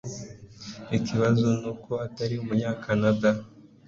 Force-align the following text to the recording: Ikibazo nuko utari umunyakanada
Ikibazo 0.97 1.45
nuko 1.61 1.91
utari 2.05 2.35
umunyakanada 2.43 3.29